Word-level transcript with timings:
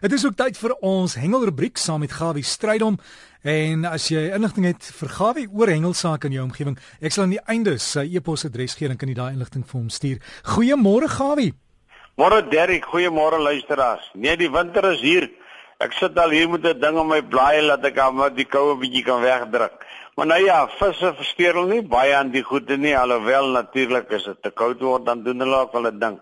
Dit 0.00 0.14
is 0.16 0.22
ook 0.24 0.32
tyd 0.32 0.56
vir 0.56 0.72
ons 0.80 1.14
hengelrubriek 1.20 1.76
saam 1.76 2.00
met 2.00 2.12
Gawie 2.16 2.44
Strydom. 2.46 2.94
En 3.44 3.82
as 3.84 4.06
jy 4.08 4.30
inligting 4.32 4.70
het 4.70 4.86
vir 4.96 5.10
Gawie 5.12 5.48
oor 5.52 5.68
hengelsake 5.68 6.30
in 6.30 6.38
jou 6.38 6.44
omgewing, 6.46 6.78
ek 7.04 7.12
sal 7.12 7.26
aan 7.26 7.34
die 7.34 7.42
einde 7.52 7.74
sy 7.84 8.06
e-posadres 8.16 8.78
gee 8.78 8.88
en 8.88 8.96
kan 8.96 9.12
jy 9.12 9.18
daai 9.18 9.34
inligting 9.34 9.66
vir 9.68 9.76
hom 9.76 9.90
stuur. 9.92 10.22
Goeiemôre 10.54 11.10
Gawie. 11.12 11.52
Môre 12.16 12.40
Derrick, 12.48 12.88
goeiemôre 12.88 13.42
luisteraars. 13.44 14.06
Nee, 14.14 14.38
die 14.40 14.48
winter 14.48 14.88
is 14.94 15.04
hier. 15.04 15.28
Ek 15.84 15.92
sit 15.98 16.16
al 16.16 16.32
hier 16.32 16.48
met 16.48 16.64
'n 16.64 16.80
ding 16.80 16.96
op 16.96 17.06
my 17.06 17.20
blaai 17.20 17.60
laat 17.60 17.84
ek 17.84 17.98
aan 17.98 18.34
die 18.34 18.48
koue 18.48 18.80
bietjie 18.80 19.04
kan 19.04 19.20
wegdruk. 19.20 19.84
Maar 20.16 20.26
nou 20.26 20.40
ja, 20.44 20.66
visse 20.78 21.12
versteur 21.14 21.54
hulle 21.54 21.74
nie 21.74 21.82
baie 21.82 22.16
aan 22.16 22.32
die 22.32 22.42
goede 22.42 22.76
nie, 22.76 22.96
alhoewel 22.96 23.52
natuurlik 23.52 24.12
as 24.12 24.24
dit 24.24 24.42
te 24.42 24.50
koud 24.50 24.80
word 24.80 25.04
dan 25.04 25.22
doen 25.22 25.40
hulle 25.40 25.56
ook 25.56 25.72
wel 25.72 25.92
'n 25.92 25.98
ding. 25.98 26.20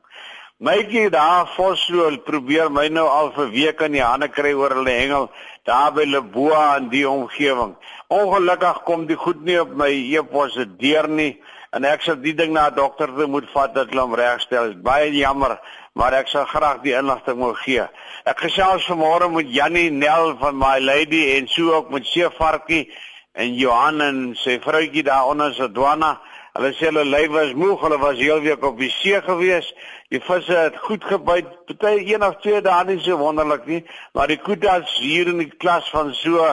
Mykie 0.59 1.07
daar 1.07 1.47
Voslool 1.55 2.17
probeer 2.27 2.67
my 2.75 2.89
nou 2.91 3.05
al 3.07 3.29
vir 3.37 3.51
weke 3.53 3.87
in 3.87 3.93
die 3.95 4.03
hande 4.03 4.27
kry 4.27 4.51
oor 4.59 4.73
hulle 4.75 4.91
hengel 4.91 5.29
daar 5.69 5.93
by 5.95 6.03
Leboa 6.03 6.63
in 6.81 6.89
die 6.91 7.05
omgewing. 7.07 7.77
Ongelukkig 8.11 8.81
kom 8.89 9.05
die 9.07 9.15
goed 9.21 9.45
nie 9.47 9.61
op 9.63 9.71
my 9.79 9.87
e-pos 9.87 10.57
se 10.59 10.65
deur 10.81 11.07
nie 11.07 11.37
en 11.71 11.87
ek 11.87 12.03
sal 12.03 12.19
die 12.25 12.35
ding 12.35 12.57
na 12.57 12.67
'n 12.73 12.75
dokter 12.75 13.07
toe 13.07 13.29
moet 13.31 13.47
vat 13.55 13.75
dat 13.75 13.93
hulle 13.93 14.03
hom 14.03 14.19
regstel. 14.19 14.75
Baie 14.83 15.13
jammer, 15.15 15.61
maar 15.95 16.13
ek 16.13 16.27
sal 16.27 16.45
graag 16.45 16.83
die 16.83 16.99
inligting 16.99 17.39
wil 17.39 17.55
gee. 17.55 17.87
Ek 18.27 18.41
gesels 18.41 18.89
vanmôre 18.91 19.31
met 19.31 19.47
Jannie 19.47 19.91
Nel 19.91 20.37
van 20.43 20.59
My 20.59 20.81
Lady 20.81 21.39
en 21.39 21.47
so 21.47 21.71
ook 21.73 21.91
met 21.91 22.07
Seevarkie 22.07 22.91
en 23.33 23.55
Johan 23.55 24.01
en 24.01 24.35
sy 24.35 24.59
vroutjie 24.59 25.05
daar 25.05 25.31
onder 25.31 25.55
se 25.55 25.71
dwana. 25.71 26.19
Hulle 26.59 26.73
sê 26.75 26.89
hulle 26.89 27.05
lyf 27.07 27.29
was 27.31 27.53
moeg, 27.55 27.79
hulle 27.87 28.01
was 28.03 28.17
heel 28.19 28.41
week 28.43 28.65
op 28.67 28.81
die 28.83 28.91
see 28.91 29.21
gewees. 29.23 29.69
Die 30.11 30.19
visse 30.19 30.57
het 30.57 30.79
goed 30.83 31.05
gebyt. 31.07 31.53
Party 31.69 32.01
een 32.11 32.25
of 32.27 32.41
twee 32.43 32.59
dae 32.65 32.81
nie 32.89 32.97
so 33.05 33.15
wonderlik 33.21 33.69
nie, 33.71 33.85
maar 34.17 34.27
die 34.27 34.41
kudas 34.43 34.97
hier 34.99 35.31
in 35.31 35.39
die 35.39 35.53
klas 35.63 35.87
van 35.95 36.11
so 36.19 36.49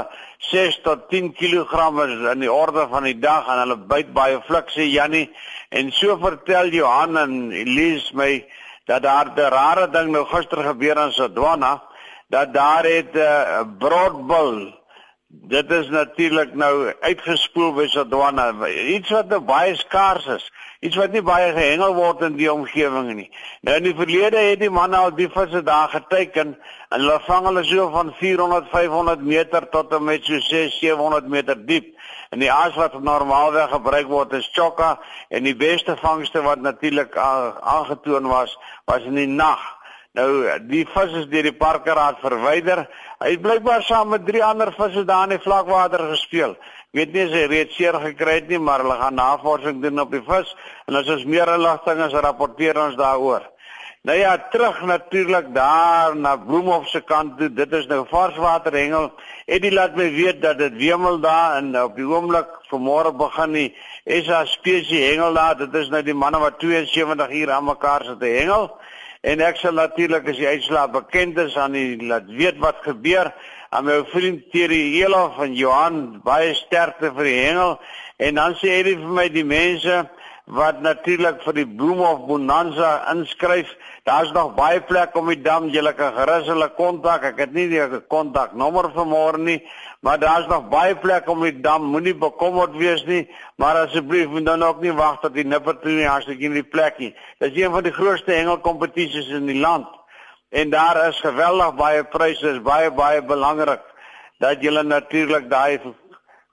6 0.52 0.78
tot 0.86 1.08
10 1.10 1.32
kg 1.34 1.88
is 2.04 2.14
in 2.36 2.46
die 2.46 2.52
orde 2.52 2.86
van 2.92 3.10
die 3.10 3.18
dag 3.18 3.50
en 3.50 3.64
hulle 3.64 3.80
byt 3.90 4.14
baie 4.14 4.38
fluk 4.46 4.70
sê 4.76 4.86
Jannie. 4.92 5.32
En 5.74 5.90
so 5.92 6.20
vertel 6.22 6.70
Johan 6.76 7.18
en 7.18 7.36
Elise 7.64 8.14
my 8.14 8.46
dat 8.86 9.02
daar 9.02 9.34
'n 9.34 9.50
rare 9.58 9.90
ding 9.90 10.12
nou 10.12 10.26
gister 10.26 10.62
gebeur 10.64 11.02
in 11.02 11.12
Sodwana 11.18 11.82
dat 12.30 12.54
daar 12.54 12.86
het 12.86 13.14
'n 13.14 13.18
uh, 13.18 13.66
broodbul 13.80 14.70
Dit 15.28 15.72
is 15.72 15.88
natuurlik 15.90 16.54
nou 16.54 16.94
uitgespoel 17.02 17.72
by 17.74 17.86
Sodwana. 17.90 18.52
Iets 18.70 19.10
wat 19.10 19.32
nou 19.34 19.40
baie 19.42 19.74
skaars 19.76 20.26
is. 20.30 20.44
Iets 20.86 21.00
wat 21.02 21.16
nie 21.18 21.24
baie 21.26 21.48
gehengel 21.54 21.96
word 21.98 22.22
in 22.28 22.36
die 22.38 22.52
omgewing 22.52 23.10
nie. 23.18 23.28
Nou 23.66 23.76
in 23.80 23.88
die 23.88 23.96
verlede 23.98 24.38
het 24.38 24.62
die 24.62 24.70
manne 24.70 25.00
al 25.02 25.16
die 25.18 25.30
visse 25.34 25.64
daar 25.66 25.90
geteken 25.90 26.54
en 26.54 27.00
hulle 27.00 27.18
vang 27.26 27.48
hulle 27.50 27.64
so 27.66 27.88
van 27.94 28.14
400, 28.20 28.70
500 28.70 29.26
meter 29.26 29.66
tot 29.74 29.94
en 29.98 30.06
met 30.06 30.30
so 30.30 30.40
6, 30.40 30.78
700 30.80 31.28
meter 31.28 31.58
diep. 31.58 31.96
En 32.30 32.46
die 32.46 32.52
aas 32.52 32.78
wat 32.78 33.00
normaalweg 33.02 33.74
gebruik 33.74 34.12
word 34.12 34.38
is 34.38 34.52
chokka 34.54 35.00
en 35.30 35.50
die 35.50 35.56
beste 35.58 35.98
vangste 36.02 36.46
wat 36.46 36.62
natuurlik 36.62 37.18
aangetoon 37.18 38.30
was 38.30 38.54
was 38.86 39.10
in 39.10 39.18
die 39.18 39.32
nag. 39.42 39.66
Nou 40.16 40.48
die 40.70 40.86
vis 40.88 41.16
is 41.20 41.26
deur 41.28 41.44
die 41.50 41.58
parkeraad 41.60 42.22
verwyder. 42.24 42.86
Hy 43.20 43.34
het 43.34 43.42
blykbaar 43.44 43.84
saam 43.84 44.14
met 44.14 44.24
drie 44.28 44.44
ander 44.44 44.72
visse 44.76 45.04
daar 45.08 45.26
in 45.28 45.36
die 45.36 45.44
vlakwater 45.44 46.06
gespeel. 46.14 46.56
Ek 46.56 47.02
weet 47.02 47.12
nie 47.12 47.26
as 47.26 47.34
hy 47.36 47.42
reeds 47.52 47.76
seer 47.76 47.98
gekry 48.00 48.38
het 48.40 48.48
nie, 48.48 48.62
maar 48.64 48.86
hulle 48.86 48.96
gaan 49.02 49.20
navorsing 49.20 49.82
doen 49.84 50.00
op 50.00 50.14
die 50.16 50.24
vis 50.24 50.54
en 50.88 50.96
as 51.02 51.12
ons 51.12 51.28
meer 51.28 51.52
inligting 51.58 52.00
as 52.06 52.16
rapporteer 52.24 52.80
ons 52.86 52.96
daaroor. 53.00 53.44
Nou 54.06 54.16
ja, 54.16 54.38
terug 54.54 54.80
natuurlik 54.86 55.48
daar 55.54 56.16
na 56.16 56.36
Bloemhof 56.38 56.88
se 56.88 57.02
kant 57.02 57.38
toe. 57.38 57.50
Dit 57.50 57.74
is 57.74 57.88
nou 57.90 58.04
varswaterhengel. 58.08 59.10
Eddie 59.50 59.74
laat 59.74 59.96
my 59.98 60.06
weet 60.14 60.42
dat 60.42 60.62
dit 60.62 60.76
wemel 60.78 61.20
daar 61.20 61.58
en 61.58 61.74
op 61.82 61.96
die 61.98 62.06
oomblik 62.06 62.52
vanmôre 62.70 63.12
begin 63.18 63.58
die 63.58 63.70
SA 64.22 64.46
spesie 64.46 65.02
hengel 65.10 65.34
daar. 65.34 65.58
Dit 65.58 65.74
is 65.76 65.90
nou 65.90 66.04
die 66.06 66.14
manne 66.14 66.40
wat 66.40 66.60
72 66.62 67.34
uur 67.42 67.52
aan 67.52 67.66
mekaar 67.66 68.06
sit 68.06 68.20
te 68.22 68.32
hengel. 68.38 68.70
En 69.26 69.42
ek 69.42 69.58
sal 69.58 69.74
natuurlik 69.74 70.28
as 70.30 70.38
die 70.38 70.46
uitslae 70.46 70.90
bekend 70.94 71.40
is 71.42 71.56
aan 71.58 71.74
die 71.74 71.98
laat 72.06 72.28
weet 72.30 72.60
wat 72.62 72.84
gebeur 72.86 73.32
aan 73.74 73.88
my 73.88 73.96
vriend 74.12 74.44
Thierry 74.54 75.00
Elof 75.02 75.40
en 75.42 75.56
Johan 75.58 75.96
baie 76.26 76.52
sterkte 76.54 77.10
vir 77.16 77.30
die 77.32 77.40
hengel. 77.40 77.74
En 78.22 78.38
dan 78.38 78.54
sê 78.60 78.76
hy 78.76 78.84
vir 78.92 79.16
my 79.18 79.26
die 79.34 79.48
mense 79.48 80.04
wat 80.46 80.82
natuurlik 80.82 81.40
vir 81.42 81.56
die 81.58 81.66
Bloemhof 81.66 82.26
Bonanza 82.28 82.90
inskryf. 83.12 83.72
Daar's 84.06 84.32
nog 84.32 84.54
baie 84.56 84.82
plek 84.82 85.16
om 85.18 85.32
die 85.32 85.42
dam, 85.42 85.70
jy 85.74 85.82
kan 85.98 86.14
gerus 86.14 86.46
hulle 86.48 86.70
kontak. 86.78 87.24
Ek 87.32 87.40
het 87.42 87.54
nie 87.54 87.66
die 87.72 87.82
kontaknommer 88.14 88.92
vir 88.94 89.10
môre 89.10 89.42
nie, 89.42 89.58
maar 90.06 90.20
daar's 90.22 90.46
nog 90.48 90.70
baie 90.70 90.96
plek 90.96 91.28
om 91.30 91.42
die 91.42 91.56
dam. 91.62 91.90
Moenie 91.90 92.14
bekommerd 92.14 92.78
wees 92.78 93.04
nie, 93.10 93.26
maar 93.58 93.82
asseblief 93.88 94.30
moet 94.30 94.46
dan 94.46 94.64
ook 94.64 94.82
nie 94.82 94.94
wag 94.94 95.20
tot 95.22 95.34
die 95.34 95.48
nipper 95.48 95.80
toe 95.82 95.98
nie 95.98 96.10
as 96.10 96.30
ek 96.30 96.46
in 96.46 96.54
die 96.54 96.64
plek 96.64 97.02
nie. 97.02 97.16
Dis 97.42 97.58
een 97.58 97.74
van 97.74 97.84
die 97.84 97.96
grootste 97.96 98.38
hengelkompetisies 98.38 99.34
in 99.34 99.50
die 99.50 99.60
land. 99.60 99.90
En 100.54 100.70
daar 100.70 101.08
is 101.08 101.20
geweldig 101.20 101.74
baie 101.76 102.04
pryse, 102.04 102.54
is 102.54 102.62
baie 102.62 102.92
baie 102.94 103.26
belangrik 103.26 103.82
dat 104.40 104.62
jy 104.62 104.70
natuurlik 104.84 105.50
daai 105.50 105.80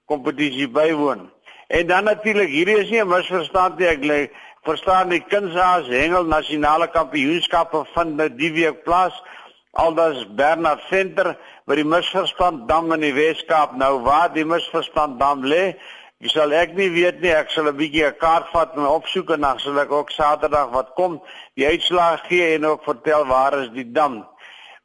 kompetisie 0.06 0.68
bywoon. 0.68 1.28
En 1.72 1.86
dan 1.86 2.04
natuurlik, 2.04 2.50
hierdie 2.52 2.76
is 2.78 2.90
nie 2.90 3.00
'n 3.00 3.08
misverstand 3.08 3.78
nie. 3.78 3.86
Ek 3.88 4.02
lê 4.04 4.30
verstaan 4.68 5.08
die 5.08 5.24
Kinsaas 5.24 5.86
Hengel 5.88 6.24
Nasionale 6.24 6.88
Kampioenskappe 6.88 7.84
vind 7.94 8.16
nou 8.16 8.28
die 8.28 8.52
week 8.52 8.82
plaas. 8.84 9.22
Aldas 9.70 10.26
Bernard 10.36 10.82
Venter 10.90 11.38
by 11.66 11.74
die 11.74 11.84
misverstand 11.84 12.68
dam 12.68 12.92
in 12.92 13.00
die 13.00 13.14
Weskaap. 13.14 13.72
Nou 13.76 14.02
waar 14.04 14.28
die 14.34 14.44
misverstand 14.44 15.18
dam 15.20 15.44
lê, 15.44 15.74
jy 16.20 16.28
sal 16.28 16.52
ek 16.52 16.74
nie 16.76 16.90
weet 16.90 17.22
nie. 17.22 17.32
Ek 17.32 17.50
sal 17.50 17.68
'n 17.68 17.76
bietjie 17.76 18.04
'n 18.04 18.18
kaart 18.20 18.52
vat 18.52 18.76
en 18.76 18.86
opsoek 18.86 19.30
en 19.30 19.40
dan 19.40 19.58
sal 19.58 19.80
ek 19.80 19.92
ook 19.92 20.10
Saterdag 20.10 20.70
wat 20.70 20.92
kom 20.94 21.22
die 21.56 21.66
uitslae 21.66 22.18
gee 22.28 22.54
en 22.54 22.66
ook 22.66 22.84
vertel 22.84 23.24
waar 23.24 23.54
is 23.62 23.70
die 23.70 23.92
dam. 23.92 24.28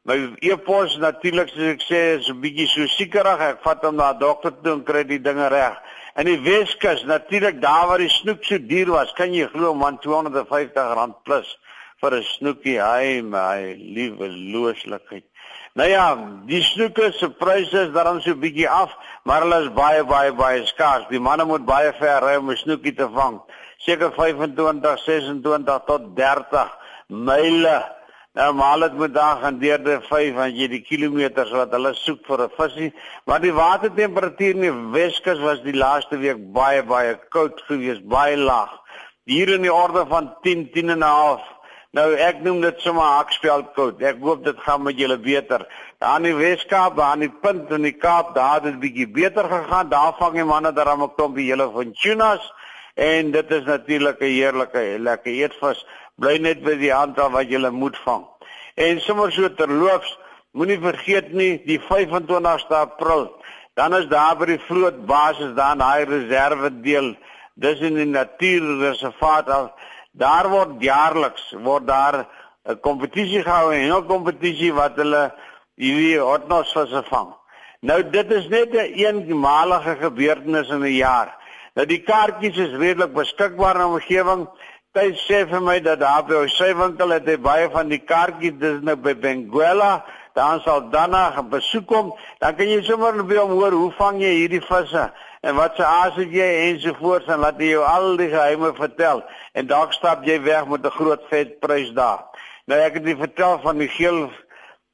My 0.05 0.15
e-pos 0.39 0.97
natuurlik 0.97 1.49
soos 1.49 1.73
ek 1.75 1.81
sê 1.81 2.15
is 2.17 2.29
'n 2.29 2.39
bietjie 2.39 2.67
so 2.67 2.87
sekerig. 2.87 3.39
Ek 3.39 3.59
vat 3.61 3.83
hom 3.83 3.95
na 3.95 4.13
dokter 4.13 4.53
toe 4.63 4.73
en 4.73 4.83
kry 4.83 5.03
die 5.03 5.21
dinge 5.21 5.47
reg. 5.49 5.75
In 6.17 6.25
die 6.25 6.39
Weskus 6.41 7.03
natuurlik 7.05 7.61
daar 7.61 7.87
waar 7.87 8.01
die 8.01 8.09
snoek 8.09 8.41
so 8.41 8.57
duur 8.57 8.89
was, 8.89 9.11
kan 9.13 9.35
jy 9.37 9.45
glo 9.53 9.75
man 9.77 9.99
R250 10.01 11.11
plus 11.23 11.51
vir 12.01 12.15
'n 12.17 12.23
snoekie. 12.23 12.79
Hy 12.81 13.21
my 13.21 13.75
liewe 13.77 14.29
looslikheid. 14.29 15.25
Nou 15.77 15.87
ja, 15.89 16.15
die 16.49 16.63
snoeke 16.63 17.11
se 17.13 17.29
pryse 17.29 17.81
is 17.85 17.93
daarom 17.93 18.21
so 18.21 18.33
bietjie 18.33 18.69
af, 18.69 18.95
maar 19.23 19.41
hulle 19.45 19.61
is 19.65 19.73
baie 19.73 20.03
baie 20.03 20.33
baie 20.33 20.65
skaars. 20.65 21.05
Die 21.09 21.19
manne 21.19 21.45
moet 21.45 21.65
baie 21.65 21.93
ver 21.93 22.21
ry 22.25 22.35
om 22.37 22.49
'n 22.49 22.57
snoekie 22.57 22.95
te 22.95 23.09
vang. 23.13 23.41
Seker 23.77 24.11
25, 24.11 24.97
26 25.05 25.79
tot 25.85 26.15
30 26.15 26.77
myle 27.07 27.96
Nou 28.37 28.53
maar 28.53 28.79
dit 28.79 28.93
moet 28.93 29.13
daar 29.13 29.37
gaan 29.41 29.57
deur 29.57 29.79
die 29.83 29.97
5 30.07 30.33
want 30.35 30.57
jy 30.59 30.67
die 30.69 30.83
kilometers 30.85 31.49
wat 31.57 31.71
hulle 31.73 31.93
soek 31.97 32.19
vir 32.29 32.43
'n 32.43 32.51
visie, 32.57 32.89
maar 33.25 33.41
die 33.41 33.53
watertemperatuur 33.53 34.55
in 34.55 34.61
die 34.61 34.75
Weskus 34.93 35.39
was 35.39 35.63
die 35.63 35.73
laaste 35.73 36.19
week 36.21 36.43
baie 36.53 36.83
baie 36.83 37.15
koud 37.33 37.63
geweest, 37.69 38.05
baie 38.05 38.37
laag. 38.37 38.69
Hier 39.25 39.49
in 39.55 39.65
die 39.65 39.73
orde 39.73 40.05
van 40.05 40.35
10, 40.43 40.69
10 40.71 40.89
en 40.89 40.99
'n 40.99 41.01
half. 41.01 41.41
Nou 41.91 42.13
ek 42.13 42.43
noem 42.43 42.61
dit 42.61 42.79
sommer 42.81 43.03
hakspeld 43.03 43.73
koud. 43.73 44.01
Ek 44.01 44.21
hoop 44.21 44.43
dit 44.43 44.59
gaan 44.59 44.83
met 44.83 44.99
julle 44.99 45.17
beter. 45.17 45.65
Daar 45.97 46.17
in 46.17 46.23
die 46.23 46.35
Weskaap, 46.35 46.95
daar 46.95 47.13
in 47.13 47.19
die 47.19 47.37
punt 47.41 47.71
in 47.71 47.81
die 47.81 47.97
Kaap, 47.97 48.35
daar 48.35 48.53
het 48.53 48.63
dit 48.63 48.79
bietjie 48.79 49.11
beter 49.11 49.49
gegaan. 49.49 49.89
Daar 49.89 50.13
vang 50.19 50.33
die 50.33 50.43
manne 50.43 50.73
daarom 50.73 51.03
'n 51.03 51.15
klompie 51.15 51.49
hele 51.49 51.71
van 51.71 51.93
tunas 51.93 52.53
en 52.93 53.31
dit 53.31 53.51
is 53.51 53.63
natuurlik 53.63 54.21
'n 54.21 54.25
heerlike 54.25 54.99
lekker 54.99 55.31
eetvis 55.31 55.85
bly 56.17 56.37
net 56.41 56.63
by 56.65 56.75
die 56.79 56.93
aantal 56.93 57.31
wat 57.33 57.49
jy 57.49 57.61
moet 57.69 57.97
vang. 58.05 58.25
En 58.75 59.01
sommer 59.01 59.31
so 59.31 59.49
terloops, 59.49 60.17
moenie 60.57 60.79
vergeet 60.81 61.33
nie 61.33 61.57
die 61.65 61.79
25ste 61.79 62.77
April, 62.77 63.29
dan 63.77 63.93
is 63.93 64.07
daar 64.09 64.37
by 64.37 64.45
die 64.45 64.61
vloot 64.65 65.05
basis 65.05 65.53
daar 65.55 65.75
'n 65.75 65.79
daai 65.79 66.05
reserve 66.05 66.69
deel. 66.81 67.15
Dis 67.55 67.79
in 67.79 67.95
die 67.95 68.05
natuurreservaat 68.05 69.49
af. 69.49 69.71
Daar 70.11 70.49
word 70.49 70.81
jaarliks 70.81 71.53
word 71.63 71.87
daar 71.87 72.25
'n 72.65 72.79
kompetisie 72.79 73.43
gehou, 73.43 73.71
'n 73.71 73.81
hengelkompetisie 73.81 74.73
wat 74.73 74.95
hulle 74.95 75.33
hierdie 75.75 76.19
hotnos 76.19 76.71
visse 76.71 77.03
vang. 77.09 77.33
Nou 77.81 78.01
dit 78.09 78.31
is 78.31 78.47
net 78.47 78.73
'n 78.73 78.91
een 78.93 79.27
eenmalige 79.27 79.95
gebeurtenis 79.95 80.69
in 80.69 80.81
'n 80.81 80.97
jaar. 80.97 81.35
Nou 81.75 81.85
die 81.85 82.01
kaartjies 82.01 82.57
is 82.57 82.73
redelik 82.73 83.13
beskikbaar 83.13 83.75
in 83.75 83.81
die 83.81 83.87
omgewing. 83.87 84.47
Hy 84.97 85.11
sê 85.27 85.43
vir 85.45 85.61
my 85.61 85.79
dat 85.85 85.99
daar 86.01 86.23
by 86.25 86.47
sy 86.49 86.73
winkel 86.73 87.13
het 87.13 87.27
hy 87.29 87.37
baie 87.37 87.69
van 87.69 87.89
die 87.89 88.01
kaartjies 88.01 88.57
dis 88.59 88.79
nou 88.81 88.95
by 88.95 89.13
Benguela, 89.13 90.03
dan 90.33 90.61
sal 90.65 90.89
Danna 90.89 91.31
gaan 91.35 91.49
besoek 91.49 91.85
kom, 91.85 92.13
dan 92.41 92.55
kan 92.57 92.69
jy 92.69 92.81
sommer 92.85 93.23
by 93.23 93.37
hom 93.37 93.53
hoor 93.57 93.77
hoe 93.77 93.91
vang 93.97 94.21
jy 94.21 94.33
hierdie 94.41 94.63
visse? 94.65 95.05
En 95.41 95.55
wat 95.55 95.75
se 95.77 95.85
aas 95.85 96.15
het 96.17 96.33
jy? 96.33 96.47
ensovoorts. 96.71 97.27
En 97.29 97.39
laat 97.39 97.59
hy 97.61 97.71
jou 97.75 97.83
al 97.85 98.17
die 98.17 98.29
geheime 98.33 98.73
vertel. 98.75 99.21
En 99.53 99.69
dalk 99.69 99.93
stap 99.93 100.25
jy 100.25 100.39
weg 100.43 100.67
met 100.67 100.85
'n 100.85 100.97
groot 100.97 101.23
vet 101.29 101.59
prys 101.59 101.93
daar. 101.93 102.25
Nou 102.65 102.79
ek 102.79 102.93
het 102.93 103.05
dit 103.05 103.17
vertel 103.17 103.59
van 103.63 103.77
die 103.77 103.87
geel 103.87 104.31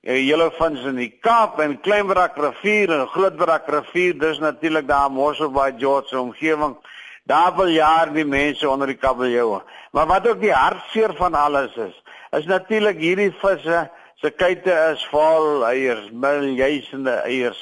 hele 0.01 0.51
vins 0.51 0.83
in 0.83 0.95
die 0.95 1.13
Kaap 1.21 1.59
en 1.59 1.79
Kleinbrak 1.81 2.37
rivier 2.37 2.91
en 2.91 3.07
Grootbrak 3.07 3.67
rivier, 3.67 4.17
dis 4.19 4.39
natuurlik 4.39 4.87
daar 4.87 5.11
Mosselbaai 5.11 5.73
George 5.77 6.07
se 6.07 6.19
omgewing. 6.19 6.75
Daar 7.23 7.55
wil 7.55 7.71
jaar 7.71 8.11
die 8.13 8.25
mense 8.25 8.69
onder 8.69 8.87
die 8.87 8.99
kabeljoue. 8.99 9.61
Maar 9.91 10.07
wat 10.07 10.27
ook 10.27 10.41
die 10.41 10.53
hartseer 10.53 11.13
van 11.15 11.33
alles 11.33 11.75
is, 11.75 11.95
is 12.31 12.45
natuurlik 12.45 12.99
hierdie 12.99 13.31
visse 13.39 13.89
se 14.19 14.31
kuite 14.31 14.73
is 14.91 15.05
vol 15.11 15.63
eiers, 15.67 16.09
miljoene 16.11 17.15
eiers. 17.23 17.61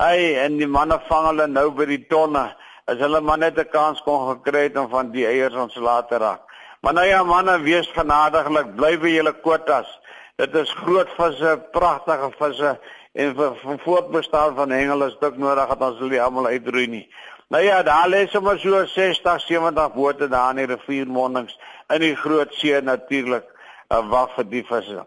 Hy 0.00 0.32
en 0.44 0.56
die 0.56 0.68
manne 0.68 0.96
vang 1.08 1.26
hulle 1.28 1.46
nou 1.48 1.68
by 1.76 1.86
die 1.90 2.00
tonne. 2.08 2.46
As 2.88 3.00
hulle 3.04 3.20
maar 3.20 3.38
net 3.38 3.58
'n 3.58 3.68
kans 3.72 4.00
kon 4.00 4.28
gekry 4.28 4.62
het 4.68 4.76
om 4.76 4.88
van 4.88 5.12
die 5.12 5.26
eiers 5.26 5.54
ons 5.54 5.76
later 5.76 6.18
raak. 6.18 6.42
Maar 6.80 6.92
nou 6.92 7.06
ja 7.06 7.22
manne, 7.22 7.60
wees 7.62 7.88
genadiglik, 7.94 8.74
bly 8.76 8.98
by 8.98 9.08
julle 9.08 9.32
kwotas. 9.32 10.00
Dit 10.36 10.54
is 10.54 10.72
groot 10.72 11.08
visse, 11.16 11.60
pragtige 11.72 12.30
visse 12.38 12.78
en 13.12 13.34
vir, 13.36 13.54
vir 13.60 13.78
voortbestaan 13.84 14.54
van 14.56 14.70
hengel 14.70 15.04
is 15.06 15.16
dit 15.20 15.36
nodig 15.36 15.68
dat 15.68 15.82
ons 15.82 15.98
hulle 15.98 16.20
almal 16.20 16.46
uitroei 16.46 16.86
nie. 16.86 17.08
Nou 17.52 17.64
ja, 17.64 17.82
daar 17.82 18.08
lê 18.08 18.26
sommer 18.32 18.58
so 18.58 18.84
60, 18.86 19.40
70 19.40 19.92
bote 19.92 20.28
daar 20.28 20.50
in 20.50 20.56
die 20.62 20.70
riviermondings 20.70 21.58
in 21.92 22.00
die 22.00 22.14
Groot 22.16 22.54
See 22.56 22.78
natuurlik 22.80 23.44
uh, 23.92 23.98
wag 24.08 24.32
vir 24.38 24.46
die 24.48 24.62
visse. 24.64 25.02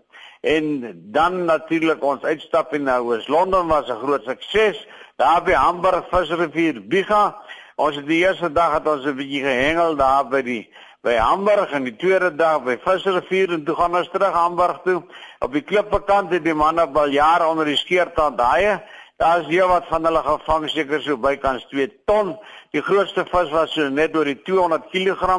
En 0.45 0.67
dan 1.15 1.39
natuurlik 1.47 2.03
ons 2.05 2.21
uitstap 2.21 2.75
in 2.77 2.85
nou 2.85 3.15
is 3.17 3.25
Londen 3.33 3.65
was 3.67 3.89
'n 3.89 3.97
groot 3.97 4.23
sukses. 4.29 4.85
Daar 5.17 5.41
by 5.43 5.57
Hamburg 5.57 6.05
visrivier 6.11 6.85
Biga. 6.87 7.35
Ons 7.75 7.95
het 7.95 8.05
die 8.05 8.21
eerste 8.21 8.51
dag 8.51 8.73
het 8.77 8.87
ons 8.87 9.05
'n 9.05 9.15
bietjie 9.15 9.41
gehengel 9.41 9.95
daar 9.95 10.27
by 10.27 10.41
die 10.41 10.69
by 11.01 11.15
Hamburg 11.17 11.71
en 11.71 11.83
die 11.83 11.95
tweede 11.95 12.35
dag 12.35 12.63
by 12.63 12.77
Visrivier 12.77 13.51
en 13.53 13.63
toe 13.63 13.75
gaan 13.75 13.95
ons 13.95 14.09
terug 14.09 14.33
Hamburg 14.33 14.79
toe. 14.83 15.03
Op 15.39 15.51
die 15.53 15.61
klippekant 15.61 16.31
het 16.31 16.43
die 16.43 16.53
manne 16.53 16.87
al 16.93 17.09
jare 17.09 17.47
onder 17.47 17.65
die 17.65 17.77
skeertand 17.77 18.37
daai. 18.37 18.81
Daar 19.17 19.39
is 19.39 19.47
hier 19.47 19.67
wat 19.67 19.85
van 19.87 20.03
hulle 20.03 20.19
gevang 20.23 20.65
seker 20.67 20.99
so 21.01 21.15
bykans 21.15 21.63
2 21.71 21.87
ton. 22.09 22.33
Die 22.75 22.81
grootste 22.83 23.23
vis 23.29 23.51
was 23.53 23.71
so 23.71 23.87
net 23.87 24.15
oor 24.17 24.27
die 24.27 24.41
200 24.43 24.89
kg. 24.91 25.37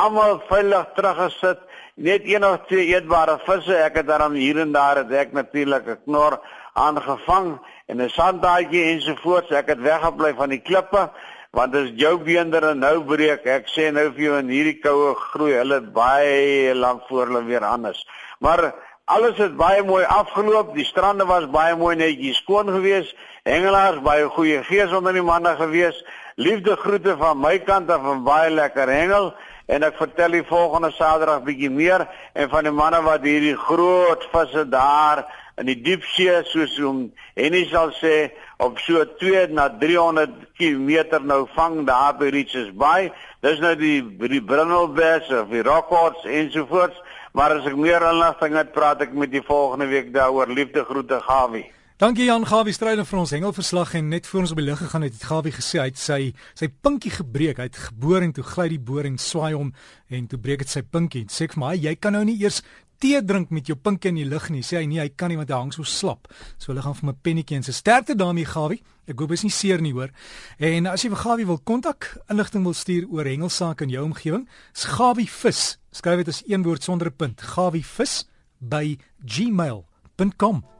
Almal 0.00 0.38
veilig 0.48 0.86
teruggesit. 0.96 1.60
Net 2.00 2.24
een 2.24 2.46
of 2.46 2.64
twee 2.70 2.86
eetbare 2.94 3.36
visse. 3.44 3.76
Ek 3.76 4.00
het 4.00 4.08
daarom 4.08 4.38
hier 4.38 4.62
en 4.62 4.72
daar 4.72 5.02
het 5.02 5.12
ek 5.12 5.36
natuurlik 5.36 5.84
'n 5.86 6.00
knor 6.06 6.40
aangevang 6.72 7.58
en 7.86 8.00
'n 8.00 8.08
sanddaadjie 8.08 8.84
ensovoorts. 8.94 9.50
Ek 9.50 9.68
het 9.68 9.80
weggebly 9.80 10.34
van 10.34 10.48
die 10.48 10.64
klippe 10.64 11.10
want 11.50 11.74
as 11.74 11.88
jou 11.96 12.18
beender 12.18 12.74
nou 12.76 13.04
breek, 13.04 13.46
ek 13.46 13.68
sê 13.68 13.92
nou 13.92 14.10
vir 14.12 14.22
jou 14.22 14.38
in 14.38 14.48
hierdie 14.48 14.80
koue 14.80 15.14
groei 15.14 15.54
hulle 15.56 15.80
baie 15.80 16.74
lank 16.74 17.02
voor 17.08 17.26
hulle 17.26 17.44
weer 17.44 17.64
anders. 17.64 18.06
Maar 18.40 18.74
alles 19.08 19.38
het 19.40 19.56
baie 19.56 19.82
mooi 19.82 20.04
afgeloop. 20.04 20.74
Die 20.76 20.84
strande 20.84 21.24
was 21.24 21.48
baie 21.50 21.76
mooi 21.76 21.96
netjies 21.96 22.42
skoon 22.42 22.68
geweest. 22.68 23.16
Hengelaars 23.48 24.02
baie 24.04 24.28
goeie 24.36 24.62
gees 24.68 24.92
onder 24.92 25.16
die 25.16 25.24
manne 25.24 25.54
geweest. 25.56 26.04
Liefde 26.36 26.76
groete 26.76 27.16
van 27.16 27.40
my 27.40 27.56
kant 27.58 27.90
af 27.90 28.04
van 28.04 28.24
baie 28.26 28.50
lekker 28.50 28.90
hengel 28.92 29.32
en 29.68 29.84
ek 29.84 29.96
vertel 30.00 30.36
die 30.36 30.44
volgende 30.48 30.90
Saterdag 30.96 31.42
bietjie 31.44 31.70
meer 31.72 32.06
en 32.32 32.48
van 32.52 32.68
die 32.68 32.72
manne 32.72 33.00
wat 33.04 33.24
hierdie 33.26 33.56
groot 33.56 34.28
visse 34.32 34.64
daar 34.68 35.24
in 35.58 35.68
die 35.68 35.76
diepsee 35.82 36.38
soos 36.48 36.76
hom 36.78 37.08
Henny 37.38 37.64
sal 37.70 37.90
sê 37.98 38.30
op 38.62 38.78
so 38.82 39.02
2 39.20 39.48
na 39.56 39.68
300 39.80 40.36
km 40.58 41.20
nou 41.26 41.44
vang 41.56 41.84
daar 41.88 42.16
by 42.18 42.30
Richards 42.34 42.72
Bay. 42.74 43.12
Dis 43.44 43.60
nou 43.62 43.74
die 43.78 44.00
die 44.28 44.42
Brindlebass 44.42 45.30
of 45.30 45.52
die 45.52 45.62
Rockhorns 45.66 46.24
ensovoorts. 46.24 46.98
Maar 47.38 47.60
as 47.60 47.66
ek 47.70 47.76
meer 47.78 48.02
inligting 48.02 48.56
het, 48.58 48.70
praat 48.74 49.02
ek 49.04 49.12
met 49.14 49.30
die 49.30 49.44
volgende 49.46 49.86
week 49.86 50.08
daaroor. 50.10 50.50
Liefde 50.50 50.82
groete 50.88 51.20
Gawie. 51.22 51.68
Dankie 52.02 52.26
Jan 52.26 52.42
Gawie 52.46 52.74
stryder 52.74 53.06
vir 53.06 53.18
ons 53.20 53.30
hengelverslag 53.34 53.92
en 53.98 54.08
net 54.10 54.26
voor 54.26 54.42
ons 54.42 54.54
op 54.54 54.58
die 54.58 54.64
lug 54.66 54.80
gegaan 54.82 55.06
het, 55.06 55.14
het 55.14 55.26
Gawie 55.28 55.52
gesê 55.54 55.78
hy 55.78 55.86
het 55.92 56.00
sy 56.02 56.18
sy 56.58 56.66
pinkie 56.82 57.12
gebreek. 57.14 57.60
Hy 57.62 57.68
het 57.68 57.78
geboor 57.78 58.26
en 58.26 58.34
toe 58.34 58.42
gly 58.42 58.66
die 58.74 58.80
boring 58.90 59.20
swaai 59.22 59.54
hom 59.54 59.70
en 60.10 60.26
toe 60.26 60.40
breek 60.42 60.64
dit 60.66 60.74
sy 60.74 60.82
pinkie. 60.82 61.28
Sê 61.30 61.46
vir 61.52 61.62
my, 61.62 61.72
jy 61.78 61.94
kan 61.94 62.18
nou 62.18 62.24
nie 62.26 62.40
eers 62.42 62.58
tee 62.98 63.20
drink 63.24 63.50
met 63.54 63.68
jou 63.68 63.76
pinkie 63.76 64.10
in 64.12 64.20
die 64.20 64.28
lug 64.28 64.48
nie. 64.50 64.62
Sê 64.66 64.80
hy 64.80 64.86
nee, 64.90 65.00
hy 65.02 65.10
kan 65.16 65.32
nie 65.32 65.38
want 65.38 65.50
hy 65.52 65.58
hang 65.58 65.74
so 65.74 65.86
slap. 65.86 66.28
So 66.58 66.72
hulle 66.72 66.84
gaan 66.84 66.96
vir 66.98 67.10
my 67.10 67.16
pennetjie 67.26 67.58
en 67.58 67.66
sy 67.66 67.74
sterkte 67.76 68.16
daarmee 68.18 68.48
Gawie. 68.48 68.82
Ek 69.08 69.18
hoop 69.22 69.32
is 69.36 69.44
nie 69.46 69.54
seer 69.54 69.82
nie 69.84 69.94
hoor. 69.96 70.12
En 70.58 70.90
as 70.90 71.04
jy 71.04 71.12
vir 71.14 71.22
Gawie 71.24 71.48
wil 71.48 71.60
kontak, 71.64 72.10
inligting 72.28 72.66
wil 72.68 72.76
stuur 72.76 73.08
oor 73.10 73.28
hengelsake 73.28 73.86
in 73.86 73.94
jou 73.94 74.04
omgewing, 74.04 74.48
is 74.76 74.88
Gawie 74.96 75.28
vis. 75.28 75.76
Skryf 75.94 76.24
dit 76.24 76.34
as 76.34 76.42
een 76.46 76.66
woord 76.66 76.82
sonder 76.82 77.08
'n 77.08 77.16
punt. 77.16 77.40
Gawie 77.40 77.84
vis 77.84 78.26
by 78.60 78.98
gmail.com 79.24 80.77